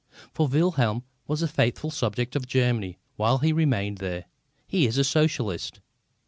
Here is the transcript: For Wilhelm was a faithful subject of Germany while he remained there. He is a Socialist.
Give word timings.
For 0.33 0.47
Wilhelm 0.47 1.03
was 1.27 1.43
a 1.43 1.47
faithful 1.47 1.91
subject 1.91 2.35
of 2.35 2.47
Germany 2.47 2.97
while 3.17 3.37
he 3.37 3.53
remained 3.53 3.99
there. 3.99 4.25
He 4.67 4.87
is 4.87 4.97
a 4.97 5.03
Socialist. 5.03 5.79